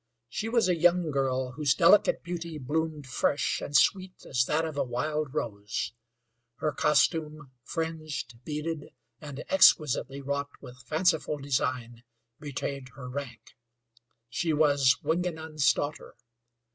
[0.29, 4.75] She was a young girl, whose delicate beauty bloomed fresh and sweet as that of
[4.75, 5.93] a wild rose.
[6.55, 12.01] Her costume, fringed, beaded, and exquisitely wrought with fanciful design,
[12.39, 13.55] betrayed her rank,
[14.27, 16.15] she was Wingenund's daughter.